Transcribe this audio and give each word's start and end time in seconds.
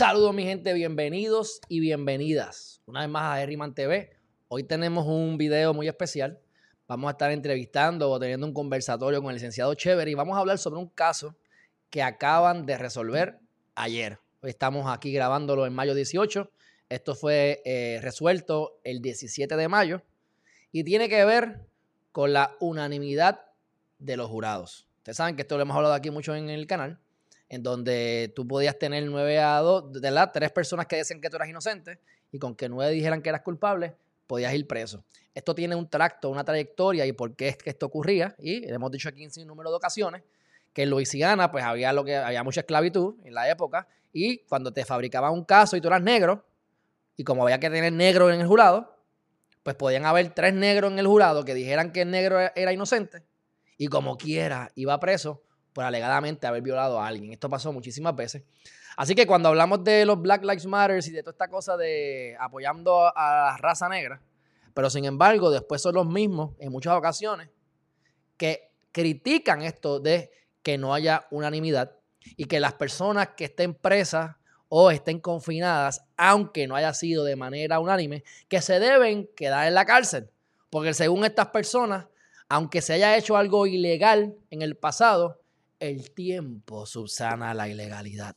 Saludos 0.00 0.32
mi 0.32 0.44
gente, 0.44 0.72
bienvenidos 0.72 1.60
y 1.68 1.78
bienvenidas 1.78 2.80
una 2.86 3.00
vez 3.00 3.10
más 3.10 3.24
a 3.24 3.42
Herriman 3.42 3.74
TV. 3.74 4.16
Hoy 4.48 4.64
tenemos 4.64 5.06
un 5.06 5.36
video 5.36 5.74
muy 5.74 5.88
especial. 5.88 6.40
Vamos 6.88 7.08
a 7.08 7.10
estar 7.10 7.30
entrevistando 7.30 8.10
o 8.10 8.18
teniendo 8.18 8.46
un 8.46 8.54
conversatorio 8.54 9.20
con 9.20 9.28
el 9.28 9.34
licenciado 9.34 9.74
Chévere 9.74 10.10
y 10.10 10.14
vamos 10.14 10.38
a 10.38 10.40
hablar 10.40 10.56
sobre 10.56 10.78
un 10.78 10.88
caso 10.88 11.36
que 11.90 12.02
acaban 12.02 12.64
de 12.64 12.78
resolver 12.78 13.40
ayer. 13.74 14.18
Hoy 14.40 14.48
estamos 14.48 14.90
aquí 14.90 15.12
grabándolo 15.12 15.66
en 15.66 15.74
mayo 15.74 15.94
18. 15.94 16.50
Esto 16.88 17.14
fue 17.14 17.60
eh, 17.66 17.98
resuelto 18.00 18.80
el 18.84 19.02
17 19.02 19.54
de 19.54 19.68
mayo 19.68 20.00
y 20.72 20.82
tiene 20.82 21.10
que 21.10 21.26
ver 21.26 21.66
con 22.10 22.32
la 22.32 22.56
unanimidad 22.58 23.42
de 23.98 24.16
los 24.16 24.30
jurados. 24.30 24.88
Ustedes 24.96 25.18
saben 25.18 25.36
que 25.36 25.42
esto 25.42 25.58
lo 25.58 25.62
hemos 25.64 25.76
hablado 25.76 25.92
aquí 25.92 26.10
mucho 26.10 26.34
en 26.34 26.48
el 26.48 26.66
canal 26.66 26.98
en 27.50 27.64
donde 27.64 28.32
tú 28.34 28.46
podías 28.46 28.78
tener 28.78 29.04
nueve 29.04 29.40
a 29.40 29.58
dos, 29.58 29.92
de 29.92 30.10
las 30.12 30.30
tres 30.30 30.52
personas 30.52 30.86
que 30.86 30.96
decían 30.96 31.20
que 31.20 31.28
tú 31.28 31.36
eras 31.36 31.48
inocente 31.48 31.98
y 32.30 32.38
con 32.38 32.54
que 32.54 32.68
nueve 32.68 32.92
dijeran 32.92 33.20
que 33.20 33.28
eras 33.28 33.42
culpable, 33.42 33.96
podías 34.28 34.54
ir 34.54 34.68
preso. 34.68 35.04
Esto 35.34 35.52
tiene 35.52 35.74
un 35.74 35.90
tracto, 35.90 36.30
una 36.30 36.44
trayectoria 36.44 37.04
y 37.06 37.12
por 37.12 37.34
qué 37.34 37.48
es 37.48 37.56
que 37.56 37.70
esto 37.70 37.86
ocurría. 37.86 38.36
Y 38.38 38.72
hemos 38.72 38.92
dicho 38.92 39.08
aquí 39.08 39.24
en 39.24 39.32
sin 39.32 39.48
número 39.48 39.68
de 39.70 39.76
ocasiones 39.76 40.22
que 40.72 40.84
en 40.84 40.90
Luisiana 40.90 41.50
pues 41.50 41.64
había, 41.64 41.92
lo 41.92 42.04
que, 42.04 42.14
había 42.14 42.44
mucha 42.44 42.60
esclavitud 42.60 43.16
en 43.24 43.34
la 43.34 43.50
época 43.50 43.88
y 44.12 44.38
cuando 44.44 44.72
te 44.72 44.84
fabricaban 44.84 45.32
un 45.32 45.44
caso 45.44 45.76
y 45.76 45.80
tú 45.80 45.88
eras 45.88 46.02
negro 46.02 46.46
y 47.16 47.24
como 47.24 47.42
había 47.42 47.58
que 47.58 47.68
tener 47.68 47.92
negro 47.92 48.32
en 48.32 48.40
el 48.40 48.46
jurado, 48.46 48.96
pues 49.64 49.74
podían 49.74 50.06
haber 50.06 50.32
tres 50.34 50.54
negros 50.54 50.92
en 50.92 51.00
el 51.00 51.06
jurado 51.08 51.44
que 51.44 51.54
dijeran 51.54 51.90
que 51.90 52.02
el 52.02 52.12
negro 52.12 52.38
era 52.54 52.72
inocente 52.72 53.24
y 53.76 53.88
como 53.88 54.16
quiera 54.16 54.70
iba 54.76 55.00
preso 55.00 55.42
por 55.72 55.84
alegadamente 55.84 56.46
haber 56.46 56.62
violado 56.62 57.00
a 57.00 57.06
alguien. 57.06 57.32
Esto 57.32 57.48
pasó 57.48 57.72
muchísimas 57.72 58.14
veces. 58.14 58.42
Así 58.96 59.14
que 59.14 59.26
cuando 59.26 59.48
hablamos 59.48 59.82
de 59.84 60.04
los 60.04 60.20
Black 60.20 60.42
Lives 60.42 60.66
Matter 60.66 61.00
y 61.06 61.10
de 61.10 61.22
toda 61.22 61.32
esta 61.32 61.48
cosa 61.48 61.76
de 61.76 62.36
apoyando 62.38 63.06
a 63.16 63.50
la 63.50 63.56
raza 63.56 63.88
negra, 63.88 64.20
pero 64.74 64.90
sin 64.90 65.04
embargo 65.04 65.50
después 65.50 65.80
son 65.80 65.94
los 65.94 66.06
mismos 66.06 66.52
en 66.58 66.70
muchas 66.70 66.94
ocasiones 66.94 67.48
que 68.36 68.70
critican 68.92 69.62
esto 69.62 70.00
de 70.00 70.30
que 70.62 70.78
no 70.78 70.92
haya 70.94 71.26
unanimidad 71.30 71.92
y 72.36 72.44
que 72.44 72.60
las 72.60 72.74
personas 72.74 73.30
que 73.36 73.44
estén 73.44 73.74
presas 73.74 74.36
o 74.68 74.90
estén 74.90 75.18
confinadas, 75.18 76.04
aunque 76.16 76.66
no 76.66 76.76
haya 76.76 76.94
sido 76.94 77.24
de 77.24 77.36
manera 77.36 77.80
unánime, 77.80 78.22
que 78.48 78.62
se 78.62 78.78
deben 78.78 79.28
quedar 79.34 79.66
en 79.66 79.74
la 79.74 79.84
cárcel. 79.84 80.30
Porque 80.70 80.94
según 80.94 81.24
estas 81.24 81.48
personas, 81.48 82.06
aunque 82.48 82.80
se 82.80 82.92
haya 82.92 83.16
hecho 83.16 83.36
algo 83.36 83.66
ilegal 83.66 84.36
en 84.50 84.62
el 84.62 84.76
pasado, 84.76 85.39
el 85.80 86.12
tiempo 86.12 86.86
subsana 86.86 87.54
la 87.54 87.68
ilegalidad. 87.68 88.36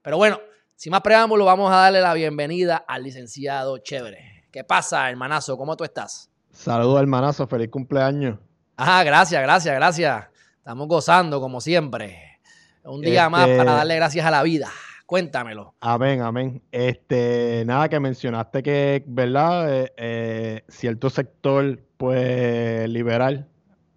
Pero 0.00 0.16
bueno, 0.16 0.38
sin 0.76 0.92
más 0.92 1.00
preámbulo, 1.02 1.44
vamos 1.44 1.70
a 1.72 1.76
darle 1.76 2.00
la 2.00 2.14
bienvenida 2.14 2.76
al 2.76 3.02
licenciado 3.02 3.78
Chévere. 3.78 4.46
¿Qué 4.50 4.64
pasa, 4.64 5.10
hermanazo? 5.10 5.58
¿Cómo 5.58 5.76
tú 5.76 5.84
estás? 5.84 6.30
Saludos, 6.52 7.00
hermanazo. 7.00 7.46
Feliz 7.46 7.68
cumpleaños. 7.68 8.38
Ah, 8.76 9.02
gracias, 9.02 9.42
gracias, 9.42 9.74
gracias. 9.74 10.26
Estamos 10.58 10.86
gozando 10.88 11.40
como 11.40 11.60
siempre. 11.60 12.40
Un 12.84 13.00
día 13.00 13.28
más 13.28 13.46
para 13.46 13.62
este 13.62 13.64
darle 13.64 13.96
gracias 13.96 14.26
a 14.26 14.30
la 14.30 14.42
vida. 14.42 14.70
Cuéntamelo. 15.06 15.74
Amén, 15.80 16.22
amén. 16.22 16.62
Este, 16.70 17.64
nada, 17.66 17.88
que 17.88 17.98
mencionaste 17.98 18.62
que, 18.62 19.04
¿verdad? 19.06 19.82
Eh, 19.82 19.92
eh, 19.96 20.64
cierto 20.68 21.10
sector, 21.10 21.82
pues, 21.96 22.88
liberal, 22.88 23.48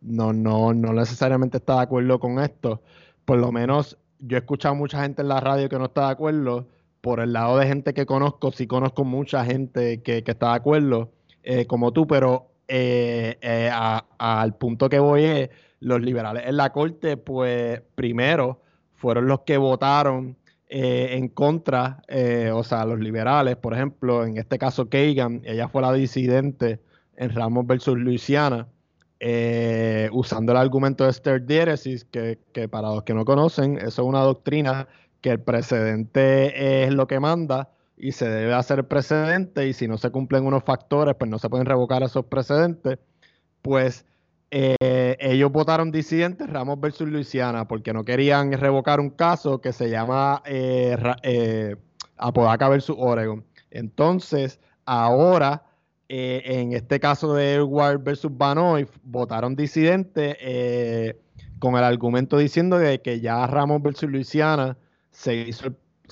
no, 0.08 0.34
no, 0.34 0.74
no 0.74 0.94
necesariamente 0.94 1.58
está 1.58 1.76
de 1.76 1.82
acuerdo 1.82 2.20
con 2.20 2.40
esto. 2.40 2.82
Por 3.26 3.40
lo 3.40 3.52
menos 3.52 3.98
yo 4.20 4.38
he 4.38 4.40
escuchado 4.40 4.76
mucha 4.76 5.02
gente 5.02 5.22
en 5.22 5.28
la 5.28 5.40
radio 5.40 5.70
que 5.70 5.78
no 5.78 5.86
está 5.86 6.08
de 6.08 6.12
acuerdo. 6.12 6.68
Por 7.02 7.20
el 7.20 7.34
lado 7.34 7.58
de 7.58 7.68
gente 7.68 7.94
que 7.94 8.06
conozco, 8.06 8.52
sí 8.52 8.68
conozco 8.68 9.04
mucha 9.04 9.46
gente 9.46 10.02
que, 10.02 10.24
está 10.26 10.50
de 10.50 10.56
acuerdo, 10.56 11.12
eh, 11.44 11.66
como 11.68 11.94
tú, 11.94 12.08
pero 12.08 12.52
eh, 12.68 13.38
eh, 13.42 13.70
al 14.18 14.56
punto 14.56 14.90
que 14.90 15.00
voy 15.00 15.24
es, 15.24 15.50
los 15.80 16.02
liberales 16.02 16.44
en 16.48 16.58
la 16.58 16.74
corte, 16.74 17.16
pues 17.16 17.82
primero 17.96 18.62
fueron 18.96 19.28
los 19.28 19.42
que 19.42 19.58
votaron 19.58 20.36
en 20.70 21.30
contra, 21.30 22.02
o 22.54 22.64
sea, 22.64 22.84
los 22.84 23.00
liberales, 23.00 23.56
por 23.56 23.74
ejemplo, 23.74 24.26
en 24.26 24.38
este 24.38 24.58
caso 24.58 24.90
Kagan, 24.90 25.42
ella 25.46 25.70
fue 25.70 25.82
la 25.82 25.94
disidente 25.94 26.82
en 27.16 27.34
Ramos 27.34 27.66
versus 27.66 27.98
Luisiana, 27.98 28.68
eh, 29.20 30.10
usando 30.12 30.52
el 30.52 30.58
argumento 30.58 31.06
de 31.06 31.14
sterdiéresis, 31.14 32.06
que, 32.06 32.40
que 32.54 32.68
para 32.68 32.90
los 32.90 33.04
que 33.04 33.14
no 33.14 33.26
conocen, 33.26 33.78
eso 33.78 34.02
es 34.02 34.08
una 34.08 34.22
doctrina 34.22 34.88
que 35.22 35.32
el 35.32 35.40
precedente 35.40 36.84
es 36.84 36.94
lo 36.94 37.08
que 37.08 37.20
manda 37.20 37.70
y 37.98 38.12
se 38.12 38.30
debe 38.30 38.54
hacer 38.54 38.88
precedente 38.88 39.68
y 39.68 39.74
si 39.74 39.88
no 39.88 39.98
se 39.98 40.12
cumplen 40.12 40.46
unos 40.46 40.64
factores, 40.64 41.16
pues 41.16 41.30
no 41.30 41.40
se 41.40 41.50
pueden 41.50 41.66
revocar 41.66 42.04
esos 42.04 42.26
precedentes, 42.26 43.00
pues 43.62 44.06
eh, 44.52 45.18
ellos 45.20 45.52
votaron 45.52 45.92
disidentes 45.92 46.50
Ramos 46.50 46.80
versus 46.80 47.10
Luisiana 47.10 47.68
porque 47.68 47.92
no 47.92 48.04
querían 48.06 48.54
revocar 48.54 49.00
un 49.00 49.10
caso 49.10 49.60
que 49.60 49.74
se 49.74 49.90
llama 49.90 50.42
eh, 50.46 51.76
Apodaca 52.18 52.70
versus 52.70 52.96
Oregon. 53.00 53.44
Entonces, 53.72 54.60
ahora 54.86 55.64
eh, 56.10 56.42
en 56.46 56.72
este 56.72 57.02
caso 57.02 57.34
de 57.34 57.56
Edward 57.56 58.02
versus 58.02 58.32
Banoy, 58.36 58.88
votaron 59.04 59.58
disidentes 59.58 60.38
eh, 60.40 61.20
con 61.60 61.76
el 61.76 61.84
argumento 61.84 62.38
diciendo 62.38 62.80
de 62.80 63.02
que 63.02 63.20
ya 63.20 63.46
Ramos 63.46 63.82
versus 63.82 64.10
Luisiana 64.10 64.78
se 65.12 65.36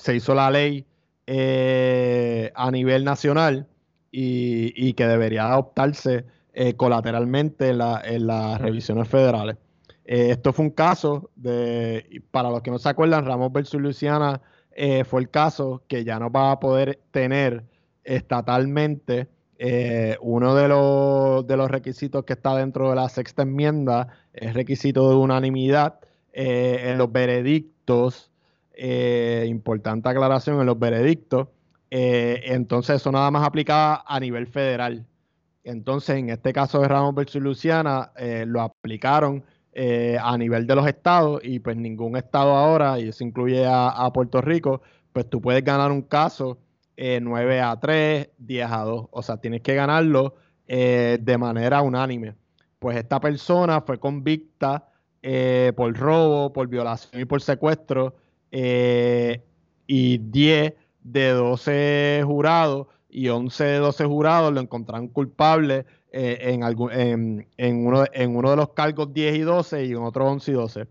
hizo, 0.04 0.34
la 0.34 0.50
ley 0.50 0.84
eh, 1.26 2.52
a 2.54 2.70
nivel 2.70 3.04
nacional 3.04 3.68
y, 4.10 4.92
que 4.94 5.06
debería 5.06 5.46
adoptarse 5.46 6.24
colateralmente 6.76 7.68
en, 7.68 7.78
las 7.78 8.60
revisiones 8.60 9.08
federales. 9.08 9.56
esto 10.04 10.52
fue 10.54 10.64
un 10.64 10.70
caso 10.70 11.30
de, 11.36 12.22
para 12.30 12.50
los 12.50 12.62
que 12.62 12.70
no 12.70 12.78
se 12.78 12.88
acuerdan, 12.88 13.26
Ramos 13.26 13.52
versus 13.52 13.80
Luisiana 13.80 14.40
fue 15.04 15.20
el 15.20 15.30
caso 15.30 15.82
que 15.86 16.04
ya 16.04 16.18
no 16.18 16.30
va 16.30 16.52
a 16.52 16.60
poder 16.60 16.98
tener 17.10 17.64
estatalmente 18.04 19.28
eh, 19.58 20.16
uno 20.20 20.54
de 20.54 20.68
los, 20.68 21.70
requisitos 21.70 22.24
que 22.24 22.34
está 22.34 22.56
dentro 22.56 22.90
de 22.90 22.96
la 22.96 23.08
sexta 23.08 23.42
enmienda 23.42 24.08
es 24.32 24.54
requisito 24.54 25.08
de 25.08 25.16
unanimidad 25.16 25.98
eh, 26.32 26.90
en 26.90 26.98
los 26.98 27.10
veredictos. 27.10 28.30
Eh, 28.74 29.46
importante 29.48 30.08
aclaración 30.08 30.60
en 30.60 30.66
los 30.66 30.78
veredictos. 30.78 31.48
entonces, 31.90 32.96
eso 32.96 33.10
nada 33.12 33.30
más 33.30 33.46
aplicaba 33.46 34.04
a 34.06 34.20
nivel 34.20 34.46
federal. 34.46 35.06
Entonces, 35.64 36.16
en 36.18 36.30
este 36.30 36.52
caso 36.52 36.80
de 36.80 36.88
Ramos 36.88 37.14
versus 37.14 37.42
Luciana, 37.42 38.12
lo 38.46 38.60
aplicaron 38.60 39.44
a 40.20 40.38
nivel 40.38 40.66
de 40.66 40.74
los 40.74 40.86
estados 40.86 41.40
y 41.42 41.58
pues 41.58 41.76
ningún 41.76 42.16
estado 42.16 42.54
ahora, 42.54 42.98
y 43.00 43.08
eso 43.08 43.24
incluye 43.24 43.64
a 43.66 44.10
Puerto 44.12 44.40
Rico, 44.40 44.82
pues 45.12 45.28
tú 45.30 45.40
puedes 45.40 45.64
ganar 45.64 45.90
un 45.90 46.02
caso 46.02 46.58
9 46.96 47.56
eh, 47.56 47.60
a 47.60 47.78
3, 47.78 48.30
10 48.38 48.70
a 48.70 48.78
2. 48.78 49.06
O 49.10 49.22
sea, 49.22 49.36
tienes 49.38 49.62
que 49.62 49.74
ganarlo 49.74 50.34
eh, 50.66 51.18
de 51.20 51.38
manera 51.38 51.82
unánime. 51.82 52.34
Pues 52.78 52.96
esta 52.96 53.20
persona 53.20 53.80
fue 53.82 53.98
convicta 53.98 54.88
eh, 55.22 55.72
por 55.76 55.96
robo, 55.96 56.52
por 56.52 56.68
violación 56.68 57.22
y 57.22 57.24
por 57.24 57.42
secuestro. 57.42 58.16
y 59.88 60.18
10 60.18 60.74
de 61.02 61.30
12 61.30 62.22
jurados 62.24 62.86
y 63.08 63.28
11 63.28 63.64
de 63.64 63.78
12 63.78 64.04
jurados 64.06 64.52
lo 64.52 64.60
encontraron 64.60 65.08
culpable 65.08 65.86
en, 66.10 66.62
en, 67.56 67.86
uno, 67.86 68.04
en 68.12 68.36
uno 68.36 68.50
de 68.50 68.56
los 68.56 68.70
cargos 68.70 69.12
10 69.12 69.36
y 69.36 69.40
12 69.40 69.84
y 69.84 69.92
en 69.92 69.98
otro 69.98 70.26
11 70.26 70.50
y 70.50 70.54
12. 70.54 70.86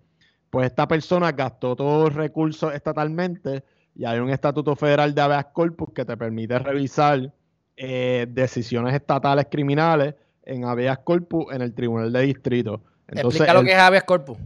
Pues 0.50 0.68
esta 0.68 0.88
persona 0.88 1.32
gastó 1.32 1.76
todos 1.76 2.10
los 2.10 2.16
recursos 2.16 2.74
estatalmente 2.74 3.64
y 3.96 4.06
hay 4.06 4.20
un 4.20 4.30
estatuto 4.30 4.76
federal 4.76 5.16
de 5.16 5.22
habeas 5.22 5.46
corpus 5.54 5.90
que 5.94 6.04
te 6.04 6.18
permite 6.18 6.60
revisar 6.60 7.32
eh, 7.78 8.28
decisiones 8.30 8.94
estatales 8.94 9.48
criminales 9.50 10.16
en 10.44 10.66
habeas 10.66 11.00
corpus 11.00 11.46
en 11.54 11.62
el 11.62 11.74
tribunal 11.74 12.12
de 12.12 12.22
distrito. 12.22 12.82
Entonces, 13.08 13.42
Explica 13.42 13.54
lo 13.54 13.64
que 13.64 13.72
es 13.72 13.78
habeas 13.78 14.04
corpus. 14.04 14.38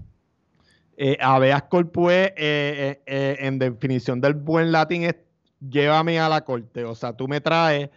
Eh, 0.98 1.18
habeas 1.20 1.64
corpus 1.64 2.12
es, 2.12 2.32
eh, 2.36 3.38
en 3.40 3.58
definición 3.58 4.22
del 4.22 4.36
buen 4.36 4.72
latín, 4.72 5.04
es 5.04 5.16
llévame 5.60 6.20
a 6.20 6.30
la 6.30 6.46
corte. 6.46 6.84
O 6.86 6.94
sea, 6.94 7.14
tú 7.14 7.28
me 7.28 7.42
traes 7.42 7.90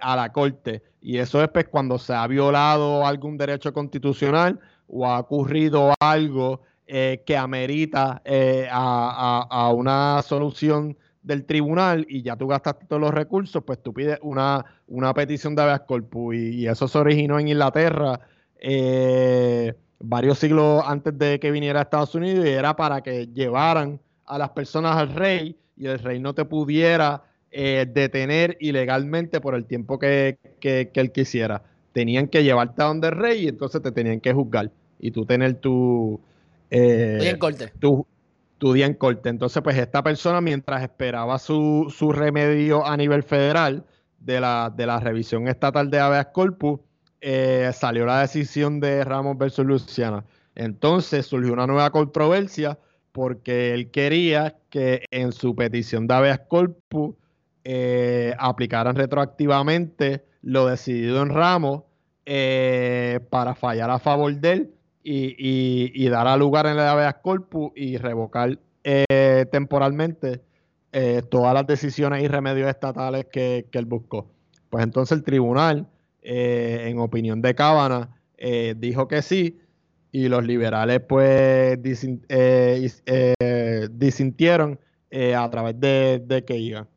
a 0.00 0.16
la 0.16 0.30
corte. 0.30 0.82
Y 1.00 1.18
eso 1.18 1.42
es 1.42 1.48
pues, 1.48 1.68
cuando 1.68 1.98
se 1.98 2.14
ha 2.14 2.26
violado 2.26 3.04
algún 3.06 3.36
derecho 3.36 3.72
constitucional 3.72 4.60
o 4.86 5.06
ha 5.06 5.18
ocurrido 5.18 5.92
algo 6.00 6.60
eh, 6.86 7.22
que 7.24 7.36
amerita 7.36 8.22
eh, 8.24 8.68
a, 8.70 9.72
una 9.74 10.22
solución 10.22 10.96
del 11.22 11.44
tribunal 11.44 12.06
y 12.08 12.22
ya 12.22 12.36
tú 12.36 12.46
gastaste 12.46 12.86
todos 12.86 13.00
los 13.00 13.14
recursos, 13.14 13.62
pues 13.64 13.82
tú 13.82 13.94
pides 13.94 14.18
una, 14.22 14.64
una 14.86 15.14
petición 15.14 15.54
de 15.54 15.62
habeas 15.62 15.80
corpus 15.80 16.34
y, 16.34 16.66
eso 16.66 16.86
se 16.86 16.98
originó 16.98 17.38
en 17.38 17.48
Inglaterra 17.48 18.20
eh, 18.58 19.74
varios 19.98 20.38
siglos 20.38 20.82
antes 20.86 21.16
de 21.18 21.40
que 21.40 21.50
viniera 21.50 21.80
a 21.80 21.82
Estados 21.84 22.14
Unidos 22.14 22.44
y 22.44 22.50
era 22.50 22.76
para 22.76 23.02
que 23.02 23.26
llevaran 23.28 24.00
a 24.26 24.38
las 24.38 24.50
personas 24.50 24.96
al 24.96 25.14
rey 25.14 25.56
y 25.76 25.86
el 25.86 25.98
rey 25.98 26.20
no 26.20 26.34
te 26.34 26.44
pudiera 26.44 27.24
eh, 27.50 27.86
detener 27.88 28.56
ilegalmente 28.60 29.40
por 29.40 29.54
el 29.54 29.64
tiempo 29.64 29.98
que, 29.98 30.38
él 30.60 31.12
quisiera. 31.12 31.62
Tenían 31.92 32.26
que 32.26 32.42
llevarte 32.42 32.82
a 32.82 32.86
donde 32.86 33.08
el 33.08 33.14
rey 33.14 33.44
y 33.44 33.48
entonces 33.48 33.80
te 33.80 33.92
tenían 33.92 34.20
que 34.20 34.32
juzgar 34.32 34.70
y 34.98 35.10
tú 35.10 35.24
tener 35.24 35.54
tu... 35.54 36.20
Eh, 36.76 37.18
día 37.20 37.30
en 37.30 37.38
corte. 37.38 37.72
Tu, 37.78 38.06
día 38.72 38.86
en 38.86 38.94
corte. 38.94 39.28
Entonces, 39.28 39.62
pues 39.62 39.76
esta 39.78 40.02
persona, 40.02 40.40
mientras 40.40 40.82
esperaba 40.82 41.38
su, 41.38 41.92
su 41.96 42.10
remedio 42.10 42.84
a 42.84 42.96
nivel 42.96 43.22
federal 43.22 43.84
de 44.18 44.40
la, 44.40 44.72
de 44.74 44.86
la 44.86 44.98
revisión 44.98 45.46
estatal 45.46 45.88
de 45.90 46.00
habeas 46.00 46.28
corpus, 46.32 46.80
eh, 47.20 47.70
salió 47.72 48.06
la 48.06 48.20
decisión 48.20 48.80
de 48.80 49.04
Ramos 49.04 49.38
versus 49.38 49.64
Luciana. 49.64 50.24
Entonces 50.56 51.26
surgió 51.26 51.52
una 51.52 51.66
nueva 51.66 51.90
controversia 51.90 52.78
porque 53.12 53.72
él 53.72 53.90
quería 53.90 54.56
que 54.68 55.04
en 55.10 55.30
su 55.30 55.54
petición 55.54 56.08
de 56.08 56.14
habeas 56.14 56.40
corpus 56.48 57.14
eh, 57.62 58.34
aplicaran 58.38 58.96
retroactivamente 58.96 60.24
lo 60.42 60.66
decidido 60.66 61.22
en 61.22 61.28
Ramos 61.28 61.84
eh, 62.26 63.20
para 63.30 63.54
fallar 63.54 63.90
a 63.90 63.98
favor 63.98 64.34
de 64.34 64.52
él 64.52 64.74
y, 65.04 66.08
dar 66.08 66.26
a 66.26 66.36
lugar 66.36 66.66
en 66.66 66.72
el 66.72 66.80
habeas 66.80 67.16
corpus 67.22 67.72
y 67.76 67.98
revocar 67.98 68.58
eh, 68.82 69.46
temporalmente 69.52 70.40
todas 71.28 71.52
las 71.52 71.66
decisiones 71.66 72.22
y 72.22 72.28
remedios 72.28 72.68
estatales 72.68 73.26
que, 73.26 73.66
él 73.72 73.84
buscó. 73.84 74.30
Pues 74.70 74.84
entonces 74.84 75.18
el 75.18 75.24
tribunal, 75.24 75.88
en 76.22 76.98
opinión 77.00 77.42
de 77.42 77.54
Cábana, 77.54 78.16
dijo 78.76 79.08
que 79.08 79.20
sí, 79.22 79.58
y 80.12 80.28
los 80.28 80.44
liberales 80.44 81.00
pues 81.00 81.82
disintieron 83.90 84.78
a 85.36 85.50
través 85.50 85.80
de, 85.80 86.22
de 86.24 86.44
Keigan. 86.44 86.88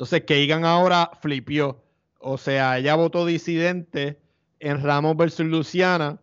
Entonces 0.00 0.22
Keigan 0.22 0.64
ahora 0.64 1.10
flipió. 1.20 1.84
O 2.20 2.38
sea, 2.38 2.78
ella 2.78 2.94
votó 2.94 3.26
disidente 3.26 4.18
en 4.58 4.82
Ramos 4.82 5.14
versus 5.14 5.44
Luciana. 5.44 6.18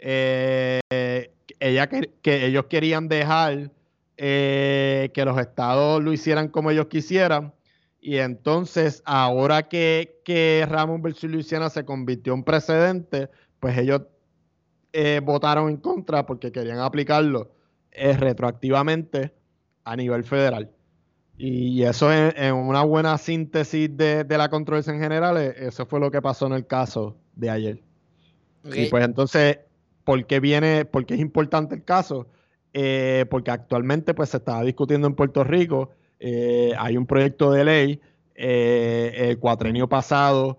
Eh, 0.00 0.80
ella 1.60 1.88
que, 1.88 2.46
ellos 2.46 2.64
querían 2.66 3.08
dejar 3.08 3.70
eh, 4.16 5.10
que 5.12 5.24
los 5.24 5.38
estados 5.38 6.02
lo 6.02 6.12
hicieran 6.12 6.48
como 6.48 6.70
ellos 6.70 6.86
quisieran. 6.86 7.52
Y 8.00 8.16
entonces, 8.16 9.02
ahora 9.04 9.68
que, 9.68 10.20
que 10.24 10.66
Ramos 10.68 11.02
versus 11.02 11.30
Luciana 11.30 11.68
se 11.68 11.84
convirtió 11.84 12.32
en 12.32 12.44
precedente, 12.44 13.28
pues 13.60 13.76
ellos 13.76 14.02
eh, 14.92 15.20
votaron 15.22 15.68
en 15.68 15.76
contra 15.76 16.24
porque 16.24 16.50
querían 16.50 16.78
aplicarlo 16.78 17.52
retroactivamente 17.92 19.34
a 19.84 19.96
nivel 19.96 20.24
federal. 20.24 20.70
Y 21.42 21.84
eso 21.84 22.12
es, 22.12 22.34
una 22.52 22.82
buena 22.82 23.16
síntesis 23.16 23.96
de, 23.96 24.26
la 24.28 24.50
controversia 24.50 24.92
en 24.92 25.00
general. 25.00 25.38
E, 25.38 25.68
eso 25.68 25.86
fue 25.86 25.98
lo 25.98 26.10
que 26.10 26.20
pasó 26.20 26.46
en 26.46 26.52
el 26.52 26.66
caso 26.66 27.16
de 27.34 27.48
ayer. 27.48 27.82
Y 28.64 28.86
pues 28.90 29.04
entonces, 29.06 29.58
¿por 30.04 30.26
qué 30.26 30.40
viene, 30.40 30.84
por 30.84 31.06
qué 31.06 31.14
es 31.14 31.20
importante 31.20 31.74
el 31.74 31.84
caso? 31.84 32.26
Eh, 32.72 33.26
porque 33.30 33.50
actualmente 33.50 34.14
pues 34.14 34.30
se 34.30 34.36
estaba 34.38 34.62
discutiendo 34.62 35.06
en 35.06 35.14
Puerto 35.14 35.44
Rico. 35.44 35.90
Eh, 36.18 36.72
hay 36.78 36.96
un 36.96 37.06
proyecto 37.06 37.50
de 37.50 37.64
ley. 37.64 38.00
Eh, 38.34 39.28
el 39.30 39.38
cuatrenio 39.38 39.88
pasado, 39.88 40.58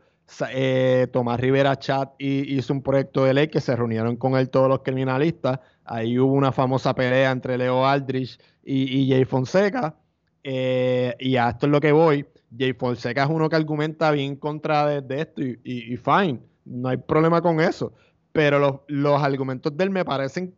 Tomás 1.11 1.39
Rivera 1.39 1.77
Chat 1.77 2.13
hizo 2.19 2.73
un 2.73 2.81
proyecto 2.81 3.25
de 3.25 3.33
ley 3.33 3.47
que 3.47 3.59
se 3.59 3.75
reunieron 3.75 4.15
con 4.17 4.35
él 4.35 4.49
todos 4.49 4.69
los 4.69 4.81
criminalistas. 4.81 5.59
Ahí 5.83 6.17
hubo 6.19 6.33
una 6.33 6.51
famosa 6.51 6.93
pelea 6.93 7.31
entre 7.31 7.57
Leo 7.57 7.85
Aldrich 7.85 8.39
y, 8.63 8.99
y 8.99 9.09
Jay 9.09 9.25
Fonseca. 9.25 9.95
Y 10.43 11.35
a 11.35 11.49
esto 11.49 11.65
es 11.65 11.71
lo 11.71 11.79
que 11.81 11.91
voy. 11.91 12.25
Jay 12.57 12.73
Fonseca 12.73 13.23
es 13.23 13.29
uno 13.29 13.49
que 13.49 13.55
argumenta 13.55 14.11
bien 14.11 14.35
contra 14.35 15.01
de, 15.01 15.21
esto 15.21 15.41
y, 15.41 15.97
fine, 15.97 16.41
no 16.65 16.89
hay 16.89 16.97
problema 16.97 17.41
con 17.41 17.59
eso. 17.61 17.93
Pero 18.31 18.83
los, 18.87 19.21
argumentos 19.21 19.75
de 19.75 19.83
él 19.83 19.89
me 19.89 20.05
parecen. 20.05 20.55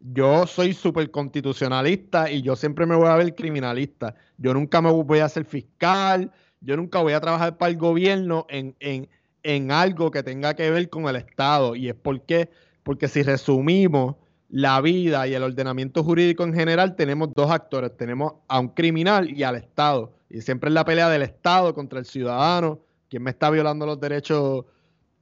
Yo 0.00 0.46
soy 0.46 0.74
súper 0.74 1.10
constitucionalista 1.10 2.30
y 2.30 2.42
yo 2.42 2.54
siempre 2.54 2.86
me 2.86 2.94
voy 2.94 3.08
a 3.08 3.16
ver 3.16 3.34
criminalista. 3.34 4.14
Yo 4.36 4.54
nunca 4.54 4.80
me 4.80 4.90
voy 4.90 5.18
a 5.18 5.24
hacer 5.24 5.44
fiscal, 5.44 6.30
yo 6.60 6.76
nunca 6.76 7.00
voy 7.00 7.14
a 7.14 7.20
trabajar 7.20 7.58
para 7.58 7.70
el 7.70 7.78
gobierno 7.78 8.46
en, 8.48 8.76
en, 8.78 9.08
en 9.42 9.72
algo 9.72 10.10
que 10.10 10.22
tenga 10.22 10.54
que 10.54 10.70
ver 10.70 10.88
con 10.88 11.08
el 11.08 11.16
Estado. 11.16 11.74
Y 11.74 11.88
es 11.88 11.94
porque, 11.94 12.48
porque 12.84 13.08
si 13.08 13.22
resumimos, 13.22 14.14
la 14.48 14.80
vida 14.80 15.26
y 15.28 15.34
el 15.34 15.42
ordenamiento 15.42 16.02
jurídico 16.02 16.42
en 16.44 16.54
general, 16.54 16.96
tenemos 16.96 17.32
dos 17.34 17.50
actores. 17.50 17.96
Tenemos 17.96 18.34
a 18.48 18.58
un 18.58 18.68
criminal 18.68 19.30
y 19.30 19.42
al 19.42 19.56
Estado. 19.56 20.12
Y 20.30 20.40
siempre 20.40 20.68
es 20.68 20.74
la 20.74 20.84
pelea 20.84 21.08
del 21.08 21.22
Estado 21.22 21.74
contra 21.74 21.98
el 21.98 22.06
ciudadano, 22.06 22.80
quien 23.08 23.22
me 23.22 23.30
está 23.30 23.50
violando 23.50 23.86
los 23.86 24.00
derechos 24.00 24.64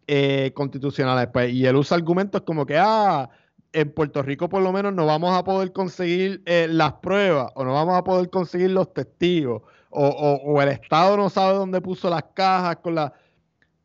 eh, 0.06 0.52
constitucionales. 0.54 1.28
Pues, 1.32 1.52
y 1.52 1.66
él 1.66 1.76
usa 1.76 1.96
argumentos 1.96 2.42
como 2.42 2.66
que, 2.66 2.76
ah, 2.78 3.28
en 3.72 3.92
Puerto 3.92 4.22
Rico 4.22 4.48
por 4.48 4.62
lo 4.62 4.72
menos 4.72 4.94
no 4.94 5.04
vamos 5.04 5.36
a 5.36 5.44
poder 5.44 5.72
conseguir 5.72 6.42
eh, 6.46 6.66
las 6.70 6.94
pruebas 6.94 7.52
o 7.54 7.64
no 7.64 7.74
vamos 7.74 7.96
a 7.96 8.04
poder 8.04 8.30
conseguir 8.30 8.70
los 8.70 8.94
testigos 8.94 9.62
o, 9.90 10.06
o 10.08 10.62
el 10.62 10.68
Estado 10.70 11.16
no 11.16 11.28
sabe 11.28 11.58
dónde 11.58 11.80
puso 11.80 12.08
las 12.08 12.24
cajas 12.34 12.76
con 12.76 12.94
la... 12.94 13.12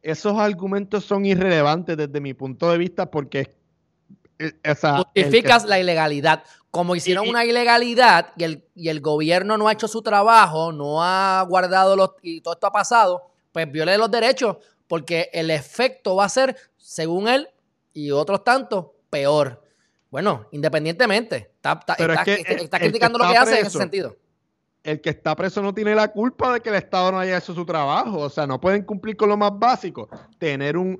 Esos 0.01 0.38
argumentos 0.38 1.06
son 1.06 1.25
irrelevantes 1.25 1.95
desde 1.95 2.21
mi 2.21 2.33
punto 2.33 2.71
de 2.71 2.77
vista 2.77 3.09
porque 3.09 3.53
eh, 4.41 4.75
Justificas 4.97 5.65
la 5.65 5.79
ilegalidad. 5.79 6.44
Como 6.71 6.95
hicieron 6.95 7.27
una 7.27 7.45
ilegalidad 7.45 8.33
y 8.38 8.44
el, 8.44 8.65
y 8.75 8.89
el 8.89 9.01
gobierno 9.01 9.57
no 9.57 9.68
ha 9.68 9.73
hecho 9.73 9.88
su 9.88 10.01
trabajo, 10.01 10.71
no 10.71 11.03
ha 11.03 11.45
guardado 11.47 11.95
los. 11.95 12.12
y 12.21 12.41
todo 12.41 12.53
esto 12.53 12.68
ha 12.68 12.71
pasado, 12.71 13.31
pues 13.51 13.69
viole 13.71 13.97
los 13.97 14.09
derechos, 14.09 14.57
porque 14.91 15.29
el 15.31 15.51
efecto 15.51 16.17
va 16.17 16.25
a 16.25 16.30
ser, 16.30 16.54
según 16.75 17.30
él 17.30 17.47
y 17.94 18.11
otros 18.11 18.44
tantos, 18.44 18.87
peor. 19.09 19.63
Bueno, 20.09 20.49
independientemente, 20.51 21.54
está, 21.56 21.80
criticando 22.77 23.18
lo 23.18 23.30
que 23.30 23.37
hace 23.37 23.61
en 23.61 23.68
ese 23.68 23.77
sentido. 23.77 24.18
El 24.83 24.99
que 24.99 25.11
está 25.11 25.33
preso 25.33 25.61
no 25.61 25.73
tiene 25.73 25.95
la 25.95 26.09
culpa 26.09 26.51
de 26.51 26.59
que 26.59 26.68
el 26.68 26.75
Estado 26.75 27.09
no 27.09 27.19
haya 27.19 27.37
hecho 27.37 27.54
su 27.54 27.66
trabajo. 27.66 28.19
O 28.19 28.30
sea, 28.30 28.45
no 28.45 28.59
pueden 28.59 28.83
cumplir 28.83 29.16
con 29.16 29.30
lo 29.30 29.37
más 29.37 29.57
básico. 29.57 30.09
Tener 30.37 30.75
un 30.75 30.97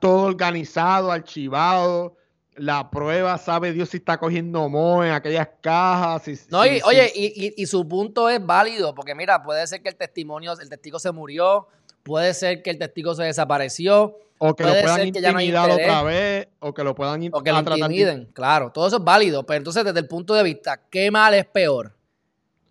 todo 0.00 0.22
organizado, 0.22 1.12
archivado, 1.12 2.16
la 2.56 2.90
prueba, 2.90 3.36
sabe 3.36 3.72
Dios 3.72 3.90
si 3.90 3.98
está 3.98 4.16
cogiendo 4.16 4.66
moho 4.70 5.04
en 5.04 5.12
aquellas 5.12 5.50
cajas. 5.60 6.46
no, 6.48 6.64
y, 6.64 6.80
oye, 6.82 7.12
y, 7.14 7.66
su 7.66 7.86
punto 7.86 8.30
es 8.30 8.42
válido, 8.44 8.94
porque 8.94 9.14
mira, 9.14 9.42
puede 9.42 9.66
ser 9.66 9.82
que 9.82 9.90
el 9.90 9.96
testimonio, 9.96 10.54
el 10.58 10.70
testigo 10.70 10.98
se 10.98 11.12
murió, 11.12 11.68
puede 12.08 12.34
ser 12.34 12.62
que 12.62 12.70
el 12.70 12.78
testigo 12.78 13.14
se 13.14 13.22
desapareció, 13.22 14.16
o 14.38 14.54
que 14.54 14.64
puede 14.64 14.76
lo 14.76 14.82
puedan 14.82 15.06
intimidar 15.06 15.70
otra 15.70 16.02
vez, 16.02 16.48
o 16.58 16.72
que 16.72 16.82
lo 16.82 16.94
puedan 16.94 17.28
o 17.32 17.42
que 17.42 17.52
lo 17.52 17.58
intimiden, 17.60 18.30
claro, 18.32 18.72
todo 18.72 18.88
eso 18.88 18.96
es 18.96 19.04
válido, 19.04 19.44
pero 19.44 19.58
entonces 19.58 19.84
desde 19.84 20.00
el 20.00 20.08
punto 20.08 20.34
de 20.34 20.42
vista, 20.42 20.80
¿qué 20.90 21.10
mal 21.10 21.34
es 21.34 21.44
peor? 21.44 21.94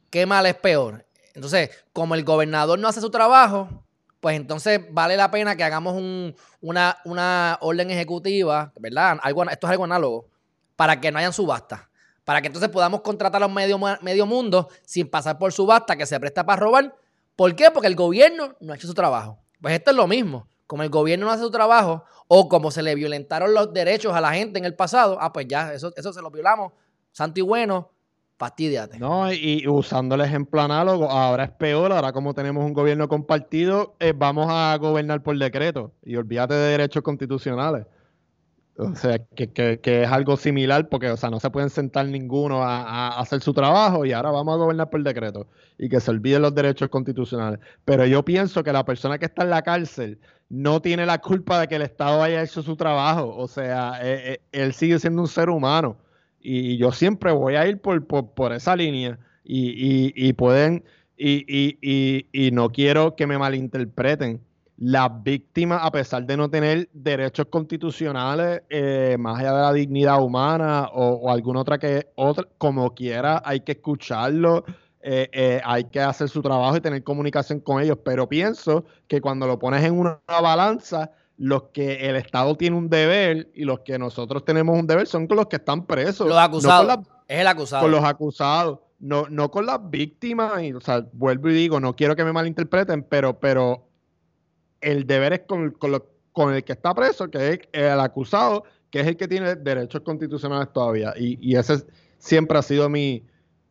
¿Qué 0.10 0.26
mal 0.26 0.46
es 0.46 0.56
peor? 0.56 1.06
Entonces, 1.34 1.70
como 1.94 2.16
el 2.16 2.24
gobernador 2.24 2.80
no 2.80 2.88
hace 2.88 3.00
su 3.00 3.12
trabajo, 3.12 3.70
pues 4.20 4.36
entonces 4.36 4.82
vale 4.90 5.16
la 5.16 5.30
pena 5.30 5.56
que 5.56 5.64
hagamos 5.64 5.96
una, 6.62 6.98
una, 7.06 7.58
orden 7.62 7.92
ejecutiva, 7.92 8.74
¿verdad? 8.80 9.20
Algo, 9.22 9.44
esto 9.44 9.68
es 9.68 9.72
algo 9.72 9.84
análogo, 9.84 10.26
para 10.76 11.00
que 11.00 11.12
no 11.12 11.20
hayan 11.20 11.34
subastas. 11.34 11.82
Para 12.24 12.42
que 12.42 12.48
entonces 12.48 12.70
podamos 12.70 13.02
contratar 13.02 13.42
a 13.42 13.46
los 13.48 13.54
medio, 13.54 13.80
medio 14.02 14.26
mundo 14.26 14.68
sin 14.84 15.10
pasar 15.10 15.38
por 15.38 15.54
subasta 15.54 15.96
que 15.96 16.06
se 16.06 16.20
presta 16.20 16.46
para 16.46 16.60
robar. 16.60 16.96
¿Por 17.38 17.56
qué? 17.56 17.70
Porque 17.72 17.88
el 17.88 17.96
gobierno 17.96 18.56
no 18.60 18.74
ha 18.74 18.76
hecho 18.76 18.88
su 18.88 18.96
trabajo. 18.96 19.38
Pues 19.62 19.76
esto 19.76 19.92
es 19.92 19.98
lo 19.98 20.08
mismo. 20.08 20.50
Como 20.66 20.82
el 20.82 20.90
gobierno 20.90 21.28
no 21.28 21.32
hace 21.32 21.44
su 21.44 21.52
trabajo, 21.52 22.04
o 22.28 22.50
como 22.50 22.72
se 22.72 22.82
le 22.82 22.96
violentaron 22.96 23.54
los 23.54 23.72
derechos 23.74 24.14
a 24.14 24.20
la 24.20 24.34
gente 24.34 24.58
en 24.58 24.66
el 24.66 24.74
pasado, 24.74 25.18
ah, 25.22 25.32
pues 25.32 25.48
ya, 25.48 25.72
eso, 25.72 25.94
eso 25.96 26.12
se 26.12 26.22
lo 26.22 26.32
violamos. 26.32 26.74
Santo 27.12 27.40
y 27.40 27.44
bueno, 27.44 27.92
fastidiate. 28.38 28.98
No, 28.98 29.32
y, 29.32 29.68
usando 29.68 30.16
el 30.16 30.22
ejemplo 30.22 30.62
análogo, 30.62 31.10
ahora 31.12 31.44
es 31.44 31.52
peor, 31.52 31.92
ahora 31.92 32.12
como 32.12 32.34
tenemos 32.34 32.66
un 32.66 32.74
gobierno 32.74 33.08
compartido, 33.08 33.96
eh, 34.00 34.14
vamos 34.18 34.48
a 34.50 34.76
gobernar 34.78 35.22
por 35.22 35.38
decreto 35.38 35.94
y 36.04 36.16
olvídate 36.16 36.56
de 36.56 36.72
derechos 36.72 37.04
constitucionales. 37.04 37.86
O 38.80 38.94
sea, 38.94 39.18
que, 39.18 39.82
es 39.84 40.08
algo 40.08 40.38
similar 40.38 40.88
porque, 40.88 41.10
o 41.10 41.18
sea, 41.18 41.32
no 41.32 41.40
se 41.40 41.50
pueden 41.50 41.72
sentar 41.72 42.06
ninguno 42.08 42.64
a, 42.64 43.20
hacer 43.20 43.42
su 43.42 43.52
trabajo 43.52 44.06
y 44.06 44.14
ahora 44.14 44.30
vamos 44.30 44.54
a 44.54 44.58
gobernar 44.58 44.92
por 44.92 45.02
decreto 45.04 45.48
y 45.80 45.90
que 45.90 46.00
se 46.00 46.12
olviden 46.12 46.44
los 46.44 46.54
derechos 46.54 46.88
constitucionales. 46.90 47.60
Pero 47.86 48.06
yo 48.06 48.24
pienso 48.24 48.64
que 48.64 48.72
la 48.72 48.86
persona 48.86 49.18
que 49.18 49.26
está 49.26 49.44
en 49.44 49.50
la 49.50 49.64
cárcel 49.64 50.20
no 50.50 50.80
tiene 50.80 51.08
la 51.08 51.18
culpa 51.18 51.60
de 51.60 51.68
que 51.68 51.76
el 51.76 51.82
Estado 51.82 52.22
haya 52.22 52.44
hecho 52.44 52.62
su 52.62 52.76
trabajo. 52.76 53.36
O 53.36 53.48
sea, 53.48 54.00
eh, 54.04 54.34
eh, 54.34 54.42
él 54.52 54.74
sigue 54.74 55.00
siendo 55.00 55.24
un 55.24 55.28
ser 55.28 55.50
humano 55.50 55.98
y 56.40 56.78
yo 56.78 56.92
siempre 56.92 57.32
voy 57.32 57.56
a 57.56 57.68
ir 57.68 57.82
por, 57.82 58.06
por, 58.06 58.54
esa 58.54 58.76
línea 58.76 59.18
y, 59.44 60.34
pueden, 60.34 60.84
y, 61.18 62.50
no 62.54 62.70
quiero 62.70 63.16
que 63.16 63.26
me 63.26 63.40
malinterpreten. 63.40 64.42
Las 64.80 65.24
víctimas, 65.24 65.80
a 65.84 65.92
pesar 65.92 66.24
de 66.26 66.38
no 66.38 66.50
tener 66.52 66.88
derechos 66.94 67.48
constitucionales, 67.50 68.62
eh, 68.70 69.16
más 69.18 69.40
allá 69.40 69.54
de 69.54 69.62
la 69.64 69.74
dignidad 69.74 70.22
humana 70.22 70.90
o, 70.94 71.32
alguna 71.32 71.62
otra 71.62 71.80
que 71.80 72.12
otra, 72.14 72.48
como 72.60 72.94
quiera, 72.94 73.42
hay 73.44 73.62
que 73.62 73.72
escucharlo. 73.74 74.64
eh, 75.02 75.30
eh, 75.32 75.62
hay 75.64 75.86
que 75.86 76.02
hacer 76.02 76.28
su 76.30 76.42
trabajo 76.42 76.76
y 76.76 76.82
tener 76.82 77.04
comunicación 77.04 77.60
con 77.60 77.82
ellos, 77.82 77.98
pero 78.04 78.28
pienso 78.28 78.86
que 79.08 79.22
cuando 79.22 79.48
lo 79.48 79.58
pones 79.58 79.84
en 79.84 79.98
una, 79.98 80.20
balanza, 80.28 81.12
los 81.38 81.64
que 81.74 82.10
el 82.10 82.16
Estado 82.16 82.56
tiene 82.56 82.76
un 82.76 82.90
deber 82.90 83.50
y 83.56 83.64
los 83.64 83.80
que 83.80 83.98
nosotros 83.98 84.44
tenemos 84.44 84.78
un 84.78 84.86
deber 84.86 85.08
son 85.08 85.26
con 85.26 85.38
los 85.38 85.48
que 85.48 85.56
están 85.56 85.86
presos. 85.86 86.28
Los 86.28 86.38
acusados. 86.38 87.08
es 87.28 87.40
el 87.40 87.48
acusado. 87.48 87.84
Con 87.84 87.92
los 87.92 88.04
acusados, 88.04 88.80
no, 89.00 89.26
no 89.30 89.50
con 89.50 89.66
las 89.66 89.80
víctimas. 89.90 90.62
Y, 90.62 90.74
o 90.74 90.82
sea, 90.82 91.06
vuelvo 91.14 91.50
y 91.50 91.54
digo, 91.54 91.80
no 91.80 91.96
quiero 91.96 92.16
que 92.16 92.26
me 92.26 92.34
malinterpreten, 92.34 93.04
pero, 93.04 93.40
pero 93.40 93.87
el 94.82 95.06
deber 95.06 95.34
es 95.34 95.42
con, 95.42 96.54
el 96.54 96.64
que 96.64 96.74
está 96.74 96.94
preso, 96.94 97.30
que 97.30 97.54
es 97.54 97.60
el 97.72 98.00
acusado, 98.00 98.64
que 98.90 99.02
es 99.02 99.08
el 99.08 99.18
que 99.18 99.28
tiene 99.28 99.56
derechos 99.56 100.02
constitucionales 100.02 100.72
todavía. 100.72 101.14
Y, 101.18 101.56
ese 101.56 101.86
siempre 102.20 102.58
ha 102.58 102.62
sido 102.62 102.90
mi, 102.90 103.26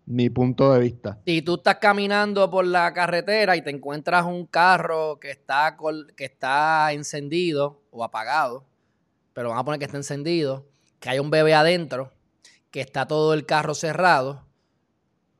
mi 0.04 0.30
punto 0.30 0.72
de 0.72 0.80
vista. 0.80 1.18
Si 1.26 1.42
tú 1.42 1.56
estás 1.56 1.76
caminando 1.76 2.50
por 2.50 2.64
la 2.64 2.92
carretera 2.92 3.56
y 3.56 3.62
te 3.62 3.70
encuentras 3.70 4.24
un 4.24 4.46
carro 4.46 5.18
que 5.20 5.30
está, 5.30 5.76
que 6.16 6.24
está 6.24 6.92
encendido 6.92 7.82
o 7.90 8.04
apagado, 8.04 8.64
pero 9.32 9.48
vamos 9.50 9.62
a 9.62 9.64
poner 9.64 9.78
que 9.78 9.86
está 9.86 9.98
encendido, 9.98 10.66
que 11.00 11.10
hay 11.10 11.18
un 11.18 11.30
bebé 11.30 11.54
adentro, 11.54 12.12
que 12.70 12.80
está 12.80 13.06
todo 13.06 13.34
el 13.34 13.46
carro 13.46 13.74
cerrado, 13.74 14.46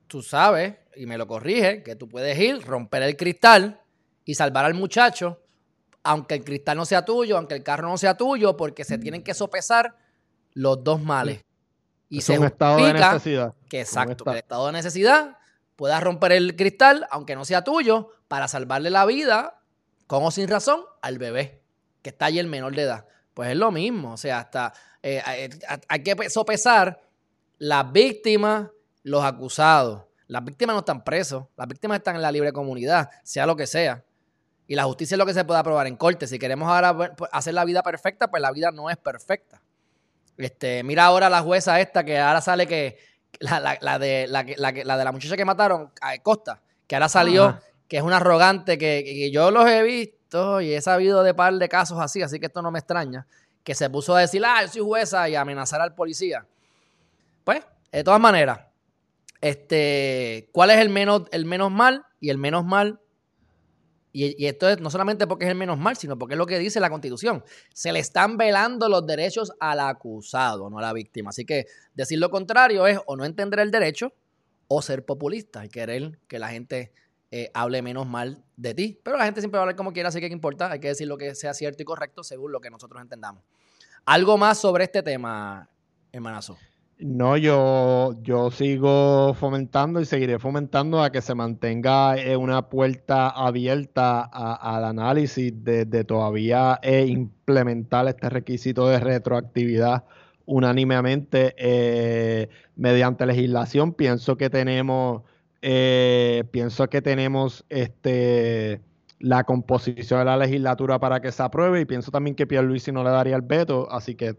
tú 0.06 0.22
sabes, 0.22 0.74
y 0.94 1.06
me 1.06 1.18
lo 1.18 1.26
corrige, 1.26 1.82
que 1.82 1.96
tú 1.96 2.08
puedes 2.08 2.38
ir, 2.38 2.62
romper 2.62 3.02
el 3.02 3.16
cristal 3.16 3.80
y 4.24 4.34
salvar 4.34 4.64
al 4.64 4.74
muchacho, 4.74 5.40
aunque 6.06 6.34
el 6.36 6.44
cristal 6.44 6.76
no 6.76 6.84
sea 6.84 7.04
tuyo, 7.04 7.36
aunque 7.36 7.54
el 7.54 7.62
carro 7.62 7.88
no 7.88 7.98
sea 7.98 8.16
tuyo, 8.16 8.56
porque 8.56 8.84
se 8.84 8.96
tienen 8.96 9.22
que 9.22 9.34
sopesar 9.34 9.96
los 10.54 10.82
dos 10.84 11.02
males. 11.02 11.44
Y 12.08 12.18
es 12.18 12.28
un 12.28 12.44
estado 12.44 12.84
de 12.84 12.92
necesidad. 12.92 13.54
Que 13.68 13.80
exacto, 13.80 14.24
que 14.24 14.30
el 14.30 14.36
estado 14.36 14.66
de 14.66 14.72
necesidad 14.72 15.36
puedas 15.74 16.00
romper 16.02 16.32
el 16.32 16.54
cristal, 16.54 17.06
aunque 17.10 17.34
no 17.34 17.44
sea 17.44 17.64
tuyo, 17.64 18.10
para 18.28 18.46
salvarle 18.46 18.90
la 18.90 19.04
vida, 19.04 19.60
con 20.06 20.22
o 20.22 20.30
sin 20.30 20.46
razón, 20.46 20.84
al 21.02 21.18
bebé, 21.18 21.62
que 22.02 22.10
está 22.10 22.26
ahí 22.26 22.38
el 22.38 22.46
menor 22.46 22.76
de 22.76 22.82
edad. 22.82 23.06
Pues 23.34 23.50
es 23.50 23.56
lo 23.56 23.72
mismo, 23.72 24.12
o 24.12 24.16
sea, 24.16 24.38
hasta 24.38 24.72
eh, 25.02 25.20
eh, 25.26 25.50
hay 25.88 26.02
que 26.04 26.30
sopesar 26.30 27.02
las 27.58 27.90
víctimas, 27.90 28.68
los 29.02 29.24
acusados. 29.24 30.04
Las 30.28 30.44
víctimas 30.44 30.74
no 30.74 30.80
están 30.80 31.02
presos, 31.02 31.46
las 31.56 31.66
víctimas 31.66 31.98
están 31.98 32.14
en 32.14 32.22
la 32.22 32.30
libre 32.30 32.52
comunidad, 32.52 33.10
sea 33.24 33.44
lo 33.44 33.56
que 33.56 33.66
sea. 33.66 34.04
Y 34.68 34.74
la 34.74 34.84
justicia 34.84 35.14
es 35.14 35.18
lo 35.18 35.26
que 35.26 35.34
se 35.34 35.44
puede 35.44 35.60
aprobar 35.60 35.86
en 35.86 35.96
corte. 35.96 36.26
Si 36.26 36.38
queremos 36.38 36.68
ahora 36.68 37.14
hacer 37.32 37.54
la 37.54 37.64
vida 37.64 37.82
perfecta, 37.82 38.28
pues 38.28 38.40
la 38.42 38.50
vida 38.50 38.70
no 38.72 38.90
es 38.90 38.96
perfecta. 38.96 39.60
Este, 40.36 40.82
mira 40.82 41.04
ahora 41.04 41.30
la 41.30 41.40
jueza 41.40 41.80
esta 41.80 42.04
que 42.04 42.18
ahora 42.18 42.40
sale 42.40 42.66
que 42.66 42.98
la, 43.40 43.98
de, 43.98 44.26
la, 44.28 44.42
de 44.42 45.04
la 45.04 45.12
muchacha 45.12 45.36
que 45.36 45.44
mataron, 45.44 45.92
Costa, 46.22 46.60
que 46.86 46.96
ahora 46.96 47.08
salió, 47.08 47.58
que 47.88 47.98
es 47.98 48.02
una 48.02 48.16
arrogante, 48.16 48.78
que, 48.78 49.30
yo 49.30 49.50
los 49.50 49.68
he 49.68 49.82
visto 49.82 50.60
y 50.60 50.72
he 50.72 50.80
sabido 50.80 51.22
de 51.22 51.34
par 51.34 51.54
de 51.54 51.68
casos 51.68 51.98
así, 52.00 52.22
así 52.22 52.40
que 52.40 52.46
esto 52.46 52.62
no 52.62 52.70
me 52.70 52.78
extraña, 52.78 53.26
que 53.62 53.74
se 53.74 53.88
puso 53.90 54.14
a 54.14 54.20
decir, 54.20 54.42
ah, 54.44 54.62
yo 54.62 54.68
soy 54.68 54.82
jueza 54.82 55.28
y 55.28 55.34
amenazar 55.34 55.80
al 55.80 55.94
policía. 55.94 56.46
Pues, 57.44 57.62
de 57.92 58.04
todas 58.04 58.20
maneras, 58.20 58.60
este, 59.40 60.48
¿cuál 60.52 60.70
es 60.70 60.78
el 60.78 60.88
menos, 60.88 61.22
el 61.30 61.44
menos 61.44 61.70
mal? 61.70 62.04
Y 62.20 62.30
el 62.30 62.38
menos 62.38 62.64
mal 62.64 63.00
y, 64.18 64.46
esto 64.46 64.68
es 64.68 64.80
no 64.80 64.90
solamente 64.90 65.26
porque 65.26 65.44
es 65.44 65.50
el 65.50 65.56
menos 65.56 65.78
mal, 65.78 65.96
sino 65.96 66.18
porque 66.18 66.34
es 66.34 66.38
lo 66.38 66.46
que 66.46 66.58
dice 66.58 66.80
la 66.80 66.88
Constitución. 66.88 67.44
Se 67.74 67.92
le 67.92 67.98
están 67.98 68.38
velando 68.38 68.88
los 68.88 69.06
derechos 69.06 69.52
al 69.60 69.80
acusado, 69.80 70.70
no 70.70 70.78
a 70.78 70.82
la 70.82 70.92
víctima. 70.94 71.30
Así 71.30 71.44
que 71.44 71.66
decir 71.94 72.18
lo 72.18 72.30
contrario 72.30 72.86
es 72.86 72.98
o 73.06 73.16
no 73.16 73.24
entender 73.26 73.60
el 73.60 73.70
derecho 73.70 74.14
o 74.68 74.80
ser 74.80 75.04
populista 75.04 75.64
y 75.66 75.68
querer 75.68 76.18
que 76.28 76.38
la 76.38 76.48
gente 76.48 76.92
eh, 77.30 77.50
hable 77.52 77.82
menos 77.82 78.06
mal 78.06 78.42
de 78.56 78.72
ti. 78.72 79.00
Pero 79.02 79.18
la 79.18 79.26
gente 79.26 79.40
siempre 79.40 79.58
va 79.58 79.62
a 79.62 79.64
hablar 79.64 79.76
como 79.76 79.92
quiera, 79.92 80.08
así 80.08 80.20
que 80.20 80.28
¿qué 80.28 80.32
importa? 80.32 80.72
Hay 80.72 80.80
que 80.80 80.88
decir 80.88 81.06
lo 81.06 81.18
que 81.18 81.34
sea 81.34 81.52
cierto 81.52 81.82
y 81.82 81.84
correcto 81.84 82.24
según 82.24 82.52
lo 82.52 82.60
que 82.60 82.70
nosotros 82.70 83.02
entendamos. 83.02 83.44
¿Algo 84.06 84.38
más 84.38 84.58
sobre 84.58 84.84
este 84.84 85.02
tema, 85.02 85.68
hermanazo? 86.10 86.56
No, 86.98 87.36
yo, 87.36 88.14
yo 88.22 88.50
sigo 88.50 89.34
fomentando 89.34 90.00
y 90.00 90.06
seguiré 90.06 90.38
fomentando 90.38 91.02
a 91.02 91.12
que 91.12 91.20
se 91.20 91.34
mantenga 91.34 92.16
eh, 92.16 92.38
una 92.38 92.70
puerta 92.70 93.28
abierta 93.28 94.22
al 94.22 94.82
análisis 94.84 95.52
de, 95.62 95.84
todavía 96.04 96.80
eh, 96.82 97.04
implementar 97.06 98.08
este 98.08 98.30
requisito 98.30 98.88
de 98.88 98.98
retroactividad 98.98 100.04
unánimemente 100.46 101.54
eh, 101.58 102.48
mediante 102.76 103.26
legislación. 103.26 103.92
Pienso 103.92 104.38
que 104.38 104.48
tenemos, 104.48 105.22
pienso 105.60 106.88
que 106.88 107.02
tenemos 107.02 107.66
este 107.68 108.80
la 109.18 109.44
composición 109.44 110.20
de 110.20 110.24
la 110.26 110.36
legislatura 110.38 110.98
para 110.98 111.20
que 111.20 111.32
se 111.32 111.42
apruebe 111.42 111.80
y 111.80 111.84
pienso 111.84 112.10
también 112.10 112.36
que 112.36 112.46
Pierluisi 112.46 112.92
no 112.92 113.04
le 113.04 113.10
daría 113.10 113.36
el 113.36 113.42
veto, 113.42 113.90
así 113.90 114.14
que 114.14 114.36